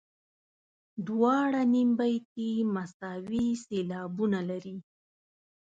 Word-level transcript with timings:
دواړه 1.07 1.61
نیم 1.73 1.89
بیتي 1.99 2.49
مساوي 2.75 3.47
سېلابونه 3.63 4.39
لري. 4.49 4.77